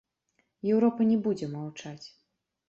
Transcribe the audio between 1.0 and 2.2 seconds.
не будзе маўчаць.